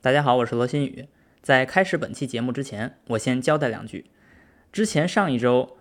[0.00, 1.08] 大家好，我是罗新宇。
[1.42, 4.04] 在开始本期节目之前，我先交代两句。
[4.70, 5.76] 之前上一周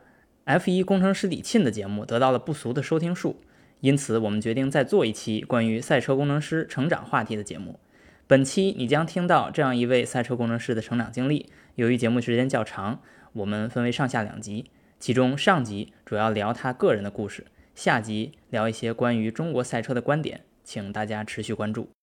[0.48, 3.40] ，F1 工程师李沁的节目得到了不俗的收听数，
[3.80, 7.80] 因此我们决定再做一期关于赛车工程师成长话题的节目。
[8.26, 11.52] 本期你将听到这样一位赛车工程师的成长经历。
[11.76, 13.00] 由于节目时间较长，
[13.34, 17.46] 我们分为上下两集，其中上集主要聊他个人的故事，
[17.76, 21.97] 下集聊一些关于中国赛车的观点，请大家持续关注。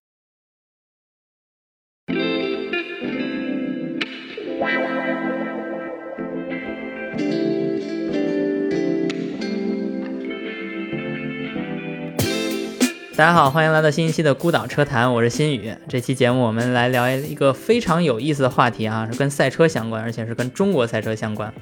[13.17, 15.73] 大家好，欢迎来到新一期的孤岛车谈，我是新宇。
[15.89, 21.55] 这期节目我们来聊一个非常有意思的话题啊，是跟赛车相关，而且是跟中国赛车相关。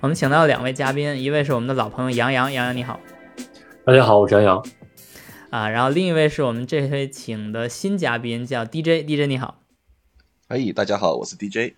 [0.00, 3.00] 我们请到两位嘉宾，一位是我们的老朋友杨洋，杨洋你好。
[3.84, 4.62] 大家好，我是杨洋。
[5.50, 9.57] 啊，然后另一位是我们这回请的新嘉宾，叫 DJ，DJ 你好。
[10.48, 11.74] 哎，大家好，我是 DJ。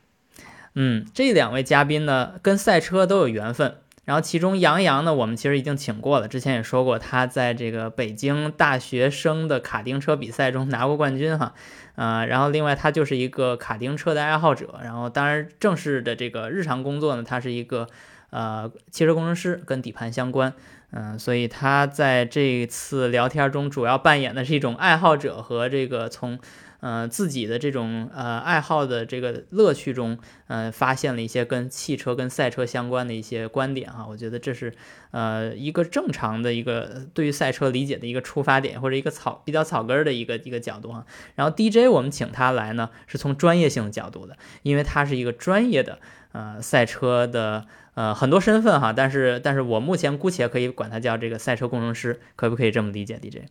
[0.75, 3.75] 嗯，这两位嘉宾呢，跟赛车都有缘分。
[4.05, 11.53] 然后其中杨洋呢，我们其实已经请过了，之前也说过他在这个北京大学生的卡丁车比赛中拿过冠军哈，
[11.97, 17.89] 啊，然后另外他就是一个卡丁车的爱好者，然后当然正式的这个日常工作呢，他是一个
[18.31, 20.53] 呃汽车工程师，跟底盘相关，
[20.93, 26.39] 嗯，所以他在这次聊天中主要扮演的是一种爱好者和这个从。
[26.81, 34.07] 呃，自己的这种呃爱好的这个乐趣中，呃，发现了一些跟汽车、跟赛车相关的一些观点哈。
[34.09, 34.75] 我觉得这是
[35.11, 41.05] 呃一个正常的一个对于赛车理解的一个出发点，或者一个草比较草根儿的一个一个角度哈。
[41.35, 45.99] 然后 DJ 我们请他来呢，是从专业性的角度的，因为他是一个专业的
[46.33, 48.93] 呃赛车的呃很多身份哈。
[48.93, 53.49] 但是但是我目前姑且可以管他叫这个赛车工程师，可不可以这么理解？DJ？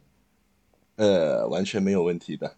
[0.96, 2.56] 呃，完全没有问题的。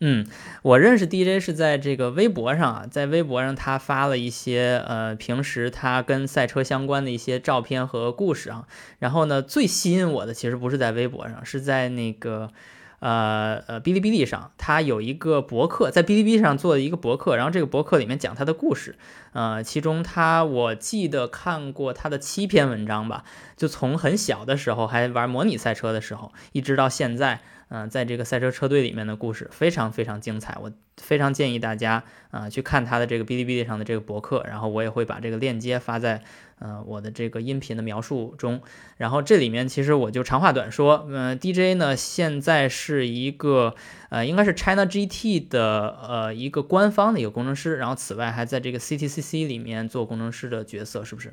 [0.00, 0.26] 嗯，
[0.62, 8.66] 我认识 DJ 是在这个微博上啊，在微博上他发了一些呃平时他跟赛车相关的一些照片和故事啊。
[8.98, 12.50] 然后呢，最吸引我的其实不是在微博上，是在那个
[12.98, 18.96] 呃呃哔哩哔哩上，他有一个博客，在哔哩哔哩上做的一个博客，然后这个博客里面讲他的故事，
[19.32, 23.24] 呃，其中他我记得看过他的七篇文章吧，
[23.56, 27.40] 就从很小的时候还玩模拟赛车的时候，一直到现在。
[27.76, 36.22] 嗯，在这个赛车车队里面的故事非常非常精彩，我非常建议大家啊去看他的这个哔哩哔哩上的这个博客，然后我也会把这个链接发在
[36.60, 38.62] 呃我的这个音频的描述中。
[38.96, 43.74] 然后这里面其实我就长话短说，嗯，DJ 呢现在是一个
[44.08, 51.32] 呃应该是 China GT 的呃一个官方的一个工程师，然后此外还在这个 CTCC 里面做工程师的角色，是不是？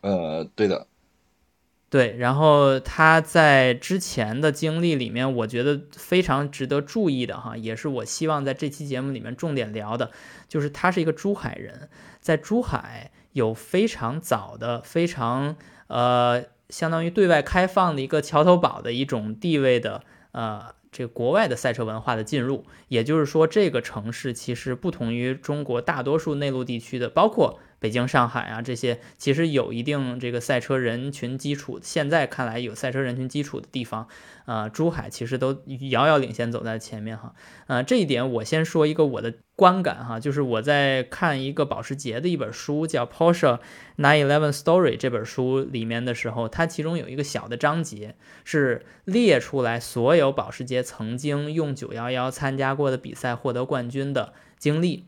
[0.00, 0.88] 呃，对的。
[1.90, 10.10] 对，然后他在之前的经历里面，我觉得非常值得注意的哈，也是我希望在这期节目里面重点聊的，
[10.46, 11.88] 就是他是一个珠海人，
[12.20, 15.56] 在珠海有非常早的、非常
[15.86, 27.58] 呃，相当于对外开放的一个桥头堡的一种地位的呃，这国外的赛车文化的进入，也就是说，这个城市其实不同于中国大多数内陆地区的，包括。
[27.80, 34.08] 北京、上海啊，这些其实有一定这个赛车人群基础，现在看来有赛车人群基础的地方，
[34.46, 37.34] 啊，珠海其实都遥遥领先走在前面哈，
[37.66, 43.60] 呃，这一点我先说一个我的观感哈，就是我在看一个保时捷的一本书，叫《Porsche
[43.96, 55.06] 911 Story》这本书里面的时候，它其中有一个小的章节是列出来所有保时捷曾经用911参加过的比赛获得冠军的经历。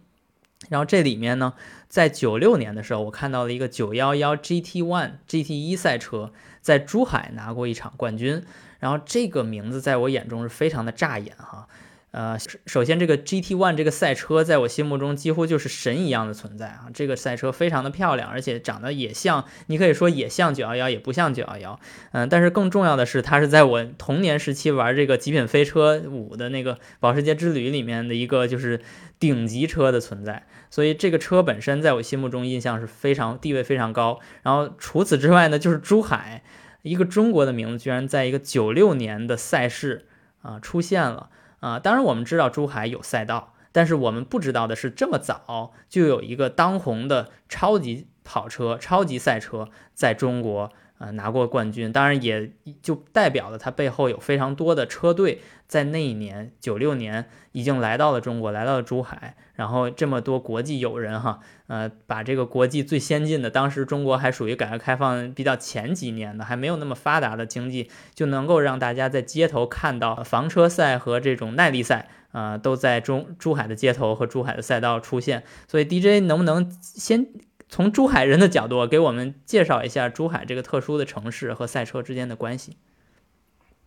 [0.69, 1.54] 然后这里面呢，
[1.88, 8.44] 在九六年的时候，我看到了一个九幺幺 GT One GT 一赛车在珠海拿过一场冠军。
[8.78, 11.69] 然后这个名字在我眼中是非常的扎眼哈。
[12.12, 16.88] 呃，首先这个 GT One 这个赛车在我心目中几乎就是神一样的存在啊。
[16.93, 21.81] 这个赛车非常的漂亮，而且长得也像，你可以说也像九幺幺，也不像九幺幺。
[22.10, 28.81] 嗯，但是更重要的是，它是在我童年时期玩这个极品飞车五的那个保时捷之旅里面的一个就是
[29.21, 30.47] 顶级车的存在。
[30.68, 34.18] 所以这个车本身在我心目中印象是非常地位非常高。
[34.42, 36.42] 然后除此之外呢，就是珠海
[36.83, 40.06] 一个中国的名字，居然在一个九六年的赛事
[40.42, 41.28] 啊出现了。
[41.60, 50.72] 啊，当然我们知道珠海有赛道，但是我们不知道的是，这么早就有一个当红的超级跑车、超级赛车在中国。
[51.00, 52.52] 呃，拿过冠军，当然也
[52.82, 75.44] 就代表了他背后有非常多的车队在那一年九六年已经来到了中国，来到了珠海，然后这么多国际友人哈，呃，把这个国际最先进的，当时中国还属于改革开放比较前几年的，还没有那么发达的经济，就能够让大家在街头看到房车赛和这种耐力赛呃，都在中珠海的街头和珠海的赛道出现。
[75.66, 77.26] 所以 DJ 能不能先
[77.70, 82.76] 从珠海人的角度给我们介绍一下珠海这个特殊的城市和赛车之间的关系？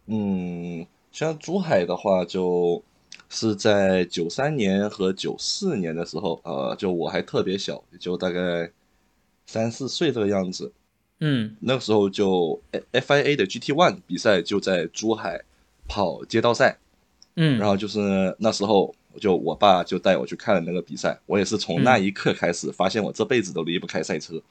[0.05, 2.81] 嗯，像珠海的话，就
[3.29, 8.71] 是在九三年和九四年的时候，呃，就我还特别小，就大概
[9.45, 10.71] 三四岁这个样子。
[11.19, 15.43] 嗯，那个时候就 FIA 的 GT One 比赛就在珠海
[15.87, 16.77] 跑街道赛。
[17.35, 24.41] 嗯，然后就是那时候，就我爸就带我去看了那个比赛，我也是从那一刻开始发现我这辈子都离不开赛车。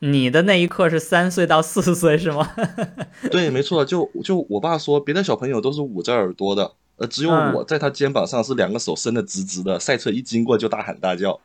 [0.00, 2.50] 你的那一刻是三岁到四岁是吗？
[3.30, 11.38] 对，没错，就就我爸说，别的小朋友都是捂着耳朵的，呃，只有我在他肩膀上是两个手伸的直直的，赛车一经过就大喊大叫。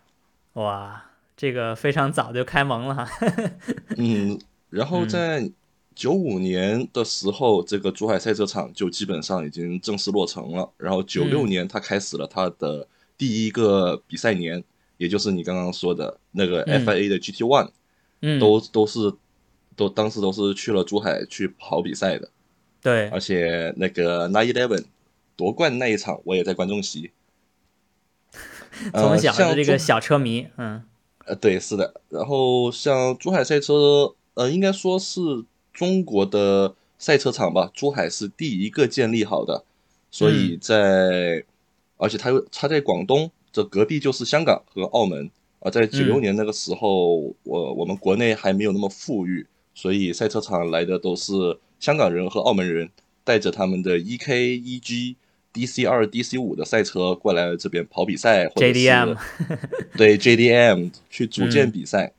[0.54, 1.04] 哇，
[1.36, 3.08] 这个非常早就开蒙了哈。
[3.98, 4.40] 嗯，
[4.72, 5.52] 然后在
[5.98, 10.72] 九五年的时候，这个珠海赛车场就基本上已经正式落成了。
[10.78, 14.64] 然后九六年，他开始了他的第一个比赛年，
[14.98, 17.72] 也就是你刚刚说的那个 FIA 的 GT One。
[18.22, 19.12] 嗯，都都是，
[19.76, 22.30] 都当时都是去了珠海去跑比赛的，
[22.82, 24.86] 对，而且那个 Nine Eleven
[25.36, 27.12] 夺冠那一场，我也在观众席。
[28.94, 30.84] 从小的这个小车迷，嗯，
[31.26, 32.02] 呃，对，是的。
[32.10, 35.22] 然后像珠海赛车，呃，应该说是
[35.78, 39.64] 中国的赛车场吧，珠海是第一个建立好的，
[40.10, 41.44] 所以在，
[41.98, 45.30] 而且它又它在广东，这隔壁就是香港和澳门。
[45.60, 51.34] 啊，在九六年那个时候，我我们国内还没有那么富裕，所以赛车场来的都是
[51.80, 52.90] 香港人和澳门人，
[53.24, 55.16] 带着他们的 E K E G
[55.52, 59.18] D C 二 D C 五的赛车过来这边跑比赛，或者是
[59.98, 62.14] 对 J D M 去组建比赛。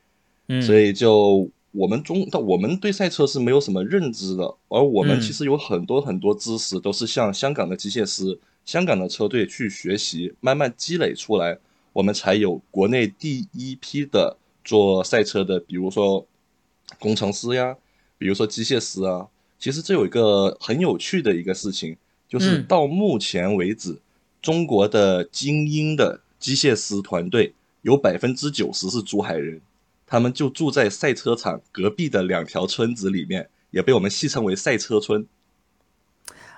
[0.49, 11.59] 嗯，所以就我们中，我们对赛车是没有什么认知的，而我们其实有很多很多知识都是向香港的机械师、香港的车队去学习，慢慢积累出来。
[11.93, 16.27] 我们才有国内第一批的做赛车的，比如说
[16.99, 17.77] 工程师呀，
[18.17, 19.29] 比如说机械师啊。
[19.59, 21.97] 其实这有一个很有趣的一个事情，
[22.29, 23.99] 就是到目前为止，
[24.41, 29.61] 中国的精英的机械师团队有百分之九十是珠海人，
[30.09, 35.27] 他们就住在赛车场隔壁的两条村子里面，也被我们戏称为赛车村。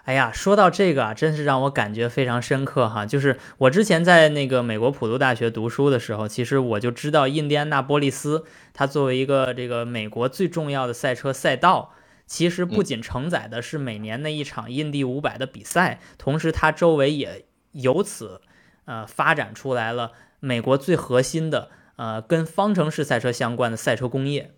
[0.05, 3.05] 哎呀，说到这个啊，真是让我感觉非常深刻哈。
[3.05, 11.93] 就是我之前在那个美国普渡大学读书的时候，其实我就知道印第安纳波利斯，它作为一个这个美国最重要的赛车赛道，
[12.27, 18.41] 其实不仅承载的是每年那一场印第五百的比赛，同时它周围也由此
[18.87, 21.71] 呃发展出来了美国最核心的
[22.01, 24.55] 呃跟方程式赛车相关的赛车工业。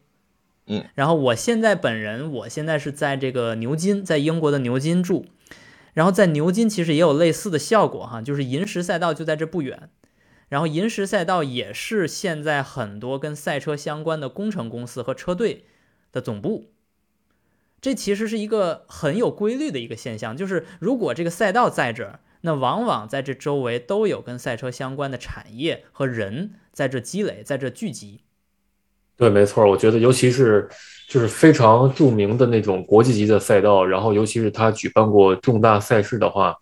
[0.67, 5.27] 嗯，然后我现在本人，我现在是在这个牛津，在英国的牛津住，
[5.93, 9.91] 然后在牛津其实也有类似的效果哈，就是银石赛道就在这不远，
[10.49, 15.65] 然后银石赛道也是现在很多跟赛车相关的工程公司和车队
[16.12, 16.71] 的总部，
[17.81, 28.21] 这其实是一个很有规律的一个现象，就是如果这个赛道在这儿，那往往在这周围都有跟赛车相关的产业和人在这积累，在这聚集。
[29.17, 30.69] 对，没错，我觉得尤其是
[31.09, 36.56] 就是非常著名的那种国际级的赛道，然后尤其是他举办过重大赛事的话，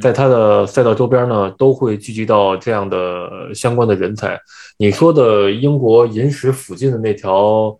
[0.00, 4.40] 在他的赛道周边呢，都会聚集到这样的相关的人才。
[4.78, 7.76] 你说的英国银石附近的那条，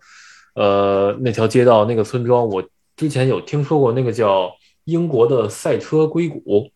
[0.53, 2.63] 呃，那条街道那个村庄，我
[2.95, 4.51] 之前有听说过，那个叫
[4.83, 6.69] 英国的赛车硅谷。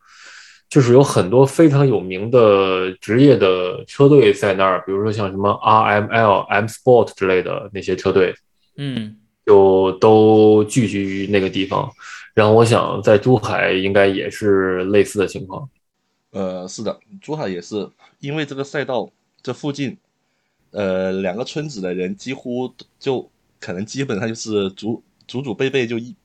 [0.74, 8.34] 就是有很多非常有名的职业的车队在那儿，比如说像什么 RML、M Sport 之类的那些车队，
[8.78, 9.16] 嗯，
[9.46, 11.88] 就都聚集于那个地方。
[12.34, 15.70] 然后我想在珠海应该也是类似的情况。
[16.32, 17.88] 呃，是的，珠海也是，
[18.18, 19.08] 因为这个赛道
[19.44, 19.96] 这附近，
[20.72, 26.16] 呃，两个村子的人几乎就可能基本上就是祖祖祖辈辈就一。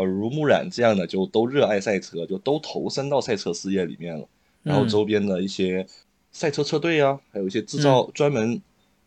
[0.00, 4.26] 耳濡目染这样的就都热爱赛车，就都投身到赛车事业里面了。
[4.62, 5.86] 然后周边的一些
[6.32, 8.60] 赛车车队啊，还有一些制造专门，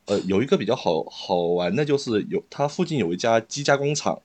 [0.05, 4.19] 呃，有一个比较好好玩的，就是有它附近有一家机加工厂，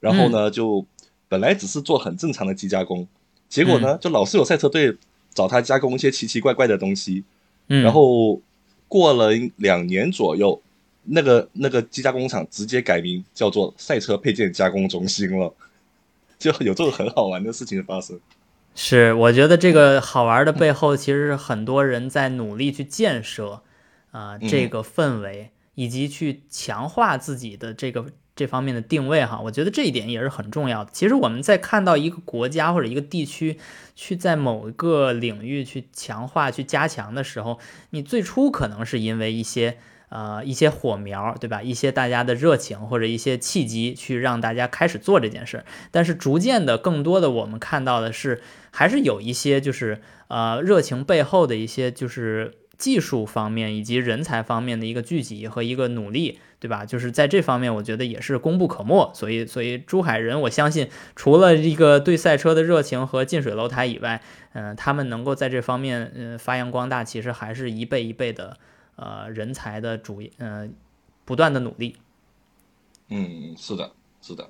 [0.00, 0.84] 然后呢，就
[1.28, 3.06] 本来只是做很正常的机加工，
[3.48, 4.96] 结果呢，就老是有赛车队
[5.32, 7.22] 找他加工一些奇奇怪怪的东西。
[7.66, 8.40] 然后
[8.88, 10.60] 过了两年左右，
[11.04, 15.54] 那个那个机加工厂直接改名叫做赛车配件加工中心了。
[16.42, 18.18] 就有这种很好玩的事情发生，
[18.74, 23.62] 是我觉得这个好玩的背后，其实是很多人在努力去建设
[24.10, 30.90] 啊这个氛围，以及去强化自己的这个这方面的定位哈，我觉得这一点也是很重要的。
[30.92, 33.58] 其实我们在看到一个国家或者一个地区
[33.94, 39.78] 去在某一个领域去强化、去加强的时候，你最初可能是因为一些
[40.12, 41.62] 呃一些火苗，对吧？
[41.62, 45.64] 一些大家的热情或者一些契机去让大家开始做这件事。
[45.90, 56.38] 但是逐渐的，更多的我们看到的是，还是有一些就是呃热情背后的一些就是技术方面以及人才方面的一个聚集和一个努力。
[56.62, 56.86] 对吧？
[56.86, 59.10] 就是在这方面，我觉得也是功不可没。
[59.16, 68.58] 所以，所以珠海人，我相信除了一个对赛车的热情和近水楼台以外，嗯，他们能够在这方面，嗯，发扬光大，其实还是一辈一辈的，
[68.96, 70.68] 呃，人才的主，呃，
[71.24, 71.96] 不断的努力。
[73.08, 74.48] 嗯，是的，是的。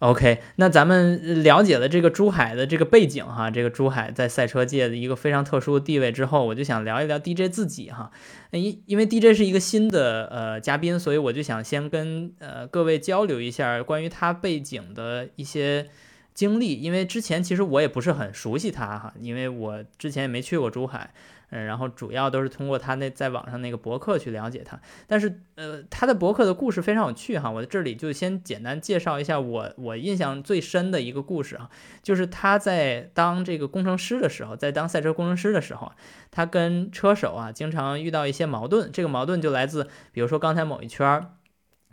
[0.00, 8.12] OK，那咱们了解了这个珠海的这个背景哈，这个珠海在赛车界的一个非常特殊的地位之后，我就想聊一聊 DJ 自己哈。
[8.52, 15.88] 因因为 DJ 是一个新的呃嘉宾，所以我就想先跟呃各位交流一下关于他背景的一些
[16.32, 21.12] 经历，因为之前其实我也不是很熟悉他哈，因为我之前也没去过珠海。
[21.50, 31.70] 嗯，然后主要都是通过他那在网上那个博客去了解他，但是呃，他的博客的故事非常有趣哈，我在这里就先简单介绍一下我我印象最深的一个故事啊，
[32.02, 35.92] 就是他在当这个工程师的时候，在当赛车工程师的时候，
[36.30, 41.32] 他跟车手啊经常遇到一些矛盾，这个矛盾就来自比如说刚才某一圈儿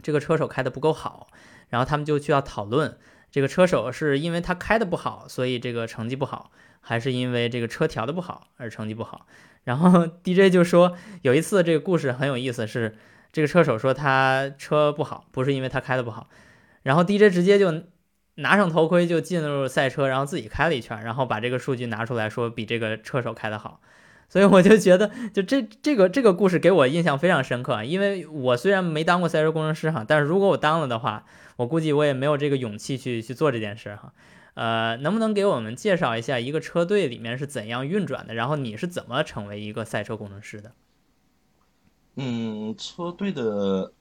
[0.04, 1.28] 这个车手开的不够好，
[1.70, 2.98] 然后他们就需要讨论
[3.32, 6.52] 这个车手是因为他开的不好，所以这个成绩不好。
[6.88, 9.26] 还是因为这个车调的不好而成绩不好，
[9.64, 12.96] 然后 DJ 就说有一次这个故事很有意思，是
[13.34, 16.30] 这个车手说他车不好，不是因为他开的不好，
[16.84, 17.86] 然后 DJ 直接就
[18.36, 23.82] 拿上头盔就进入赛车，然后自己开了一圈，然后把这个数据拿出来说比这个车手开的好，
[24.30, 31.26] 所以我就觉得就这这个这个故事给我印象非常深刻，因为我虽然没当过赛车工程师哈，但是如果我当了的话，
[31.56, 34.14] 我估计我也没有这个勇气去去做这件事哈。
[34.56, 38.34] 呃，能不能给我们介绍一下一个车队里面是怎样运转的？
[38.34, 40.72] 然后你是怎么成为一个赛车工程师的？
[42.16, 43.92] 嗯，车队的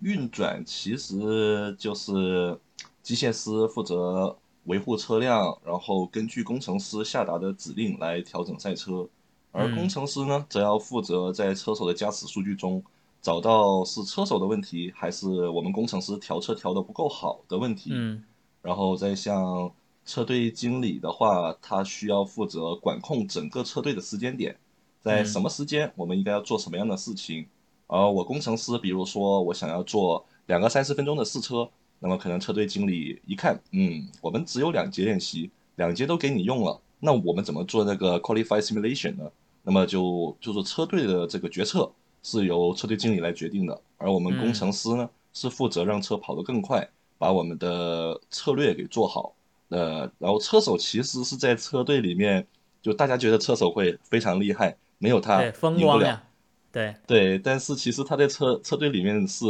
[0.00, 2.58] 运转其实就是
[3.02, 9.08] 机械师负责维护车辆，然后根据工程师下达的指令来调整赛车，
[9.52, 12.82] 而工程师呢，则要负责在车手的驾驶数据中
[13.20, 17.90] 找到是车手的问题，还是我们工程师调车调的不够好的问题。
[17.92, 18.24] 嗯，
[18.60, 19.72] 然后再向
[20.04, 24.56] 车队经理的话，他需要负责管控整个车队的时间点，
[25.00, 27.46] 在什么时间我们应该要做什么样的事情。
[27.86, 31.68] 而我工程师，比如说我想要做两个三十分钟的试车，
[32.00, 39.30] 那么可能车队经理一看，嗯，我们只有两节练习，两节都给你用了，那我们怎么做那个 qualify simulation 呢？
[39.62, 41.92] 那么就就是车队的这个决策
[42.22, 49.34] 是由车队经理来决定的，而我们工程师呢，是负责让车跑得更快，把我们的策略给做好。
[49.72, 52.46] 呃，然后车手其实是在车队里面，
[52.82, 56.22] 就大家觉得车手会非常厉害，没有他赢不了，
[56.70, 56.94] 对。
[57.06, 59.46] 对，但是其实他在车车队里面是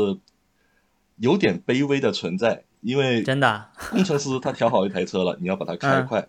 [1.17, 6.29] 有点卑微的存在，因为真的工程师他调好一台车了，你要把它开快，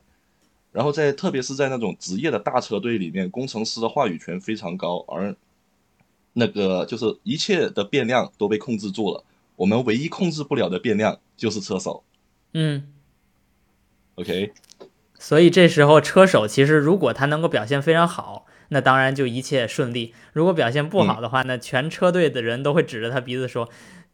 [0.72, 5.36] 然后在特别是在那种职业的大车队里面，工程师的话语权非常高，而
[6.34, 9.24] 那个就是一切的变量都被控制住了，
[9.56, 12.04] 我们唯一控制不了的变量就是车手，
[12.54, 12.88] 嗯。
[14.16, 14.54] OK，
[15.18, 23.70] 所以这时候车手其实如果他能够表现非常好，那当然就一切顺利；如果表现不好的话，那全车队的人都会指着他鼻子说：“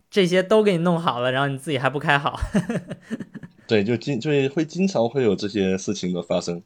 [0.09, 2.39] 这些都给你弄好了，然后你自己还不开好。
[3.67, 6.63] ”对，就经就会经常会有这些事情的发生。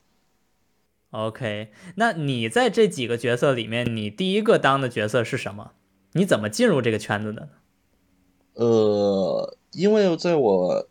[1.09, 5.71] OK，那你在这几个角色里面，你第一个当的角色是什么？
[6.11, 7.49] 你怎么进入这个圈子的？
[8.53, 10.87] 呃，因为在我。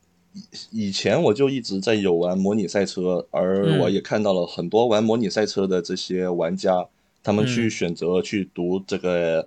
[0.70, 6.86] 以前我就一直在有玩模拟赛车，而我也看到了很多玩模拟赛车的这些玩家，
[7.22, 9.46] 他们去选择去读这个，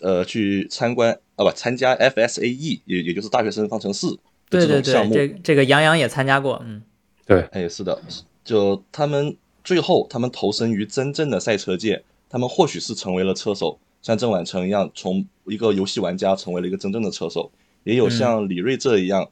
[0.00, 4.06] 呃，去参观啊不参加 FSAE，也也就是大学生方程式
[4.48, 5.12] 这种项目。
[5.12, 6.82] 这这个杨洋也参加过，嗯，
[7.26, 8.00] 对，哎是的，
[8.44, 17.50] 就他们最后他们投身于真正的赛车界，他们或许是成为了车手，像郑婉成一样，从一个游戏玩家成为了一个真正的车手，
[17.82, 19.28] 也有像李瑞这一样。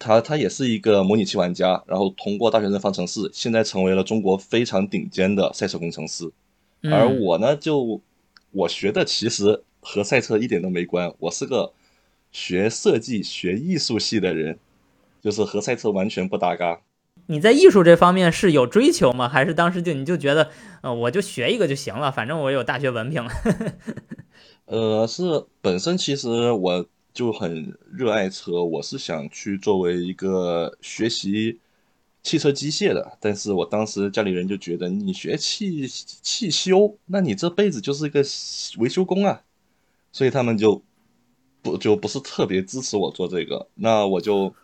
[0.00, 6.24] 他他也是一个模拟器玩家，然后通过大学生方程式，现在成为了中国非常顶尖的赛车工程师。
[6.84, 8.00] 而我呢，就
[8.50, 11.74] 我学的其实和赛车一点都没关，我是个
[12.32, 14.58] 学设计、学艺术系的人，
[15.20, 16.80] 就是和赛车完全不搭嘎。
[17.26, 19.28] 你在艺术这方面是有追求吗？
[19.28, 23.28] 还是当时就你就觉得，呃，我就学一个就行了，反正我有大学文凭。
[24.64, 26.86] 呃，是本身其实我。
[27.12, 31.58] 就很热爱车，我是想去作为一个学习
[32.22, 38.24] 汽车机械的，但是我当时家里人就觉得你学汽汽修，那你这辈子就是一个
[38.78, 39.42] 维修工啊，
[40.12, 40.80] 所以他们就
[41.62, 44.54] 不就不是特别支持我做这个，那我就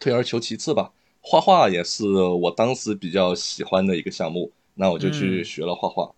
[0.00, 0.92] 退而求其次吧。
[1.20, 6.12] 画画也是我当时比较喜欢的一个项目，那我就去学了画画。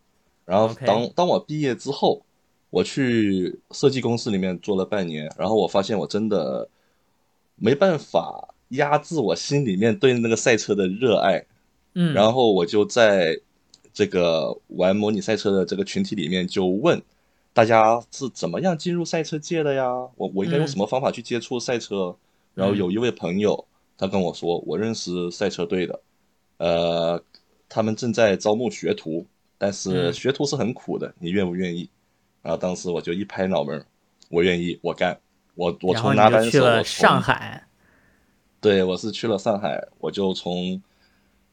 [0.45, 2.26] 然后当当我毕业之后。
[2.71, 6.69] 我去设计公司里面做了半年，然后我发现我真的
[7.55, 11.47] 没办法压制我心里面对那个赛车的热爱，
[11.95, 13.41] 嗯，然后我就在
[13.95, 17.01] 这个玩模拟赛车的这个群体里面就问
[17.55, 19.87] 大家是怎么样进入赛车界的呀？
[20.17, 22.15] 我我应该用什么方法去接触赛车？
[22.55, 23.65] 然后有一位朋友
[23.97, 26.01] 他跟我说，我认识赛车队的，
[26.59, 27.23] 呃，
[27.69, 29.25] 他们正在招募学徒，
[29.57, 31.89] 但是学徒是很苦的，你愿不愿意？
[32.47, 33.85] 然后当时我就一拍脑门，
[34.29, 35.19] 我愿意，我干，
[35.57, 37.67] 我我从拿单手，我上海，
[38.61, 40.81] 对我是去了上海，我就从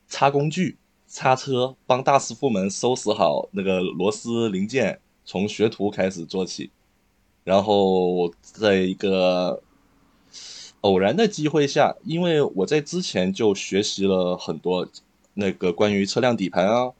[0.05, 6.69] 擦工具、擦车，帮大师傅们收拾好那个螺丝零件，从学徒开始做起，
[7.43, 9.63] 然后在一个
[10.81, 14.87] 偶然的机会下，因为我在之前就学习了很多
[15.33, 16.91] 那个关于车辆底盘啊、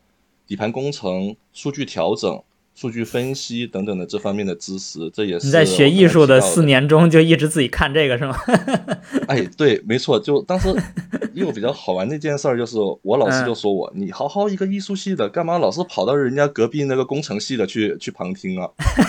[0.47, 2.41] 底盘工程、数据调整。
[2.75, 8.35] 数据分析等等的这方面的知识，这也是你在学艺术的四年中就一直自己看这个是吗？
[9.27, 10.73] 哎，对，没错，就当时
[11.33, 18.67] 又比较好玩的一件事儿，就是我老师就说我，你好好一个艺术系的，干嘛老是跑到人家隔壁那个工程系的去去旁听啊？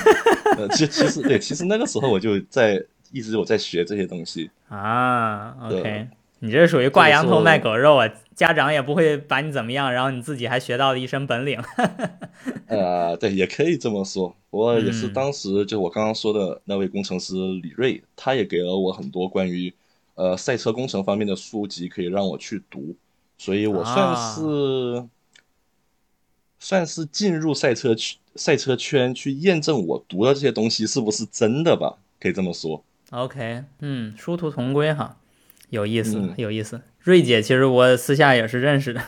[0.59, 5.57] 呃，其其实对，其实那个时候我就在一直有在学这些东西啊。
[5.69, 6.07] OK。
[6.45, 8.07] 你这属于挂羊头卖狗肉啊！
[8.37, 11.59] 家长也不会把你怎么样，然后你自己还学到了一身本领。
[12.69, 14.37] 呃，对，也可以这么说。
[14.51, 19.73] 我也是当时就我刚刚说的那位工程师李瑞，他也给了我很多关于
[20.17, 22.95] 呃赛车工程方面的书籍，可以让我去读。
[23.39, 25.09] 所以我算是
[26.59, 31.97] 算是进入赛车圈赛车圈去验证我读的这些东西是不是真的吧？
[32.21, 32.85] 可以这么说。
[33.13, 35.17] OK，嗯，殊途同归哈。
[35.75, 36.81] 有意思，有意思。
[37.01, 39.03] 瑞姐，其实我私下也是认识的，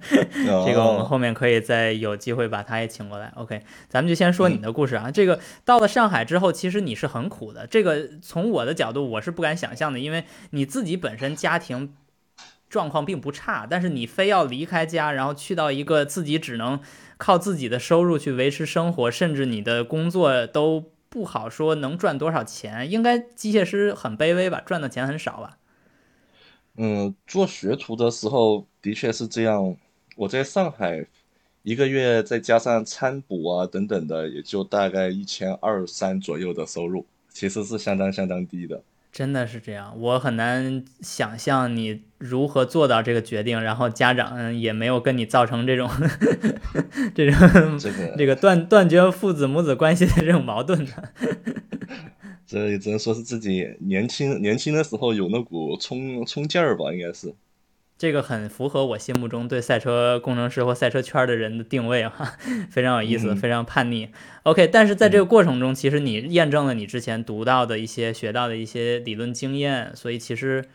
[0.66, 3.32] 这个我们后面可以再有机会把她也请过来。
[3.34, 5.10] OK，咱们就先说你的故事啊。
[5.10, 7.66] 这个到了上海之后，其实你是很苦的。
[7.66, 11.94] 这个从我的角度，我是不敢想象的，因为你自己本身家庭
[12.68, 16.78] 状况并不差，但是你非要离开家，然后去到一个自己只能
[17.16, 22.88] 靠自己的收入去维持生活，甚至你的工作都不好说能赚多少钱。
[22.88, 25.56] 应该机械师很卑微吧，赚的钱很少吧？
[26.76, 29.76] 嗯，做学徒的时候的确是这样。
[30.16, 31.06] 我在上海
[31.62, 38.82] 一个月，再加上餐补啊等等的，也就大概一千二三左右的收入，其实是相当相当低的。
[39.12, 45.90] 真的是这样，我很难想象你如何做到这个决定，然后家长也没有跟你造成这种
[47.14, 47.78] 这种
[48.16, 50.92] 这个断断绝父子母子关系的这种矛盾的。
[52.52, 57.34] 这也只能说是自己年轻年轻的时候有那股冲冲劲儿吧，应该是。
[57.96, 62.36] 这个很符合我心目中对赛车工程师或赛车圈的人的定位啊，
[62.70, 64.10] 非常有意思，非常叛逆。
[64.42, 70.68] OK，但是在这个过程中，其实你验证了你之前读到的一些、学到的一些理论经验，所以其实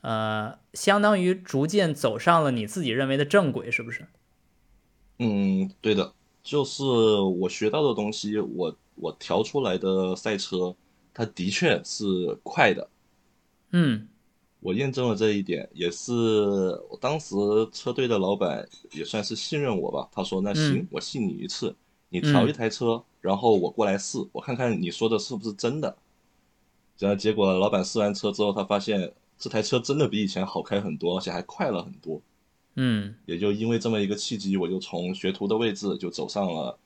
[0.00, 4.06] 呃，相当于逐渐走上了你自己认为的正轨，是不是？
[5.20, 6.12] 嗯，对的，
[6.42, 6.82] 就是
[7.40, 10.74] 我学到的东西，我我调出来的赛车。
[11.12, 12.04] 它的确是
[12.42, 12.88] 快的，
[13.72, 14.08] 嗯，
[14.60, 16.12] 我验证了这一点，也是
[16.90, 17.34] 我当时
[17.72, 20.08] 车队的老板也算是信任我吧。
[20.12, 21.74] 他说：“那行，我信你一次，
[22.10, 25.96] 你调一台车，然后我过来试，我看看你说的是不是真的。”
[26.98, 32.20] 然后结果老板试完车之后，他发现这台车真的比以前好开很多，而且还快了很多。
[32.74, 36.78] 嗯，也就因为这么一个契机，我就从学徒的位置就走上了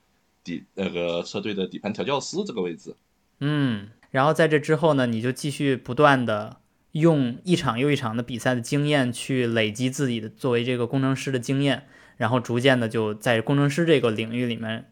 [0.43, 2.95] 底那个车队的底盘调教师这个位置。
[3.39, 3.89] 嗯。
[4.15, 6.61] 然后在这之后呢，你就继续不断的
[6.93, 14.89] 用一场又一场的比赛的经验去累积自己的作为这个工程师的经验，然后逐渐的就在工程师这个领域里面，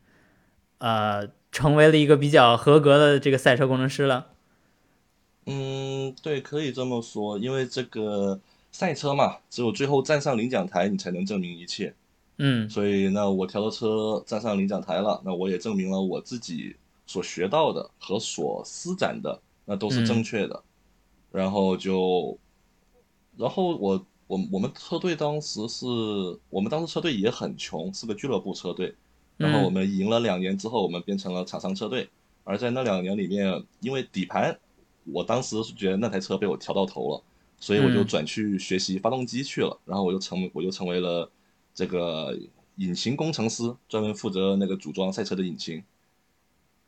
[0.80, 4.32] 呃，成为了一个比较合格的这个赛车工程师了。
[5.46, 8.42] 嗯，对，可以这么说，因为这个
[8.74, 11.94] 赛车嘛，只有最后站上领奖台，你才能证明一切。
[12.40, 16.76] 嗯，所以那我调的车站上领奖台了，那我也证明了我自己。
[17.06, 20.64] 所学到的和所施展的那都是正确的，
[21.32, 22.38] 然后就，
[23.38, 25.86] 然后我我我们车队当时是
[26.50, 28.94] 我们当时车队也很穷，是个俱乐部车队，
[29.38, 32.10] 然后我们赢了两年之后，我们变成了厂商车队，
[32.44, 34.60] 而在那两年里面，因为底盘
[35.06, 37.24] 我当时是觉得那台车被我调到头了，
[37.60, 39.78] 所以我就转去学习发动机去了。
[39.86, 41.30] 然后我就成我就成为了
[41.74, 42.38] 这个
[42.78, 45.84] 引擎工程师，专门负责那个组装赛车的引擎。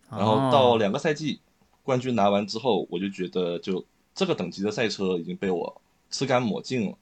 [0.09, 1.39] 然后到两个赛季
[1.83, 6.97] 冠军拿完之后，我就觉得就这个等级的赛车已经被我吃干抹净了。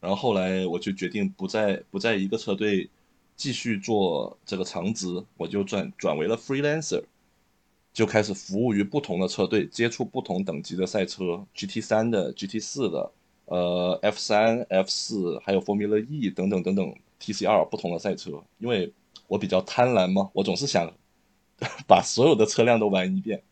[0.00, 2.90] 然后后来我就决定不在不在一个车队
[3.36, 7.02] 继续做这个长职，我就转转为了 freelancer。
[7.92, 13.12] 就开始服务于不同的车队，接触不同等级的赛车，GT 三的、GT 四的，
[13.44, 18.42] 呃，F 三、F 四，还有 Formula E 等等等等 TCR 不同的赛车。
[18.58, 18.92] 因为
[19.28, 20.92] 我比较贪婪嘛，我总是想
[21.86, 23.42] 把所有的车辆都玩一遍。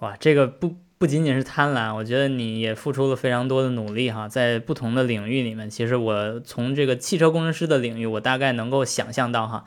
[0.00, 9.64] 哇，这个不不仅仅是贪婪，我觉得你也付出了非常多的努力哈，在不同的领域里面，其实我从这个汽车工程师的领域，我大概能够想象到哈。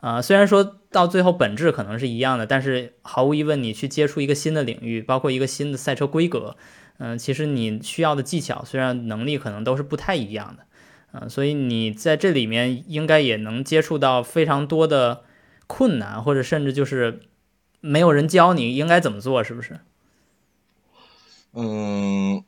[0.00, 6.56] 啊，虽然说到最后本质可能是一样的，但是毫无疑问，你去接触一个新的领域，包括一个新的赛车规格，
[6.98, 10.66] 嗯，其实你需要的技巧，虽然能力可能都是不太一样的，
[11.12, 15.22] 嗯，所以你在这里面应该也能接触到非常多的
[15.66, 17.20] 困难，或者甚至就是
[17.80, 19.80] 没有人教你应该怎么做，是不是？
[21.52, 22.42] 嗯，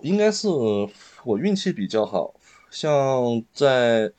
[0.00, 0.48] 应该是
[1.24, 2.34] 我运气比较好，
[2.70, 4.12] 像在。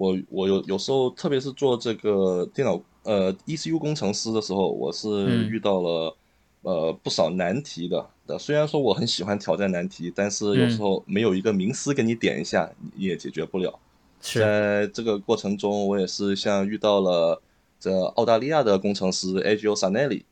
[0.00, 6.16] 我我有有时候，特别是做这个电脑呃 ECU 工程师的时候，我是遇到了
[6.62, 8.08] 呃不少难题的。
[8.38, 13.76] 虽然说我很喜欢挑战难题，但是有时候没有一个名师给你点一下，你也解决不了。
[14.20, 17.40] 在这个过程中，我也是像遇到了
[17.80, 20.22] 这澳大利亚的工程师 Agio Sanelli，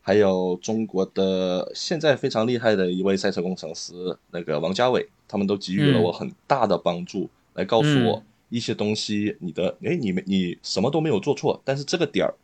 [0.00, 8.22] 还有中国的现在非常厉害的一位赛车工程师那个王家伟，他们都给予了我很大的帮助，来告诉我。
[8.48, 12.34] 一些东西，你的哎，你没你什么都没有做错，但是这个点儿，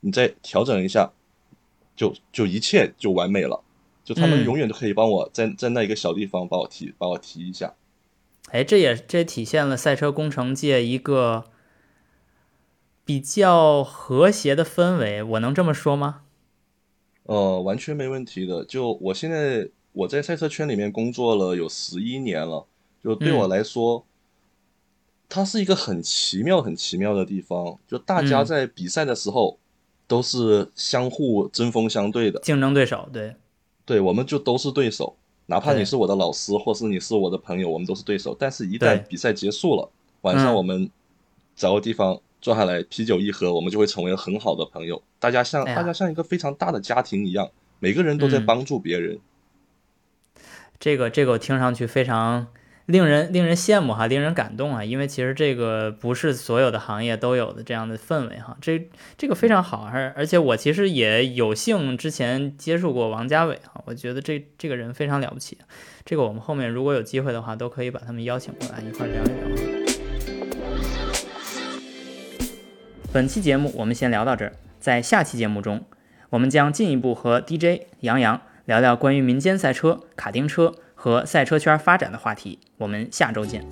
[0.00, 1.12] 你再调整一下，
[1.94, 3.62] 就就一切就完美了。
[4.02, 7.74] 就他们永远都可以帮我在在那一个小地方把我提把我提一下。
[8.52, 11.44] 哎，这也这也体现了赛车工程界一个
[13.04, 16.22] 比较和谐的氛围，我能这么说吗？
[17.24, 18.64] 呃，完全没问题的。
[18.64, 22.66] 就我现在我在赛车圈里面工作了有十一年了，
[23.02, 24.04] 就对我来说。
[25.32, 29.60] 它是一个很奇妙、很奇妙的地方，就大家在比赛的时候
[30.08, 33.36] 都是相互针锋相对的竞争对手，对，
[33.84, 35.16] 对，我们就都是对手，
[35.50, 38.36] 哪怕你是我的老师，或是你是我的朋友，我们都是对手。
[38.38, 40.88] 但是，一旦比赛结束了，晚上我们
[41.56, 45.02] 找个地方坐下来，啤酒一喝，我们就会成为很好的朋友。
[45.18, 49.18] 大家像大家像一个非常大的家庭一样，每个人都在帮助别人。
[50.78, 52.46] 这个这个听上去非常。
[52.90, 54.84] 令人令人羡慕哈，令人感动啊！
[54.84, 65.56] 因为其实这个不是所有的行业都有的这样的氛围哈，这这个非常好，而而且我其实也有幸之前接触过王家伟哈，我觉得这这个人非常了不起，
[66.04, 69.34] 这个我们后面如果有机会的话，都可以把他们邀请过来一块聊一聊。
[73.12, 75.84] 本期节目我们先聊到这儿，在下期节目中，
[76.30, 80.74] 我们将进一步和 DJ 杨洋聊聊关于民间赛车、卡丁车。
[81.02, 83.64] 和赛车圈发展的话题，我们下周见。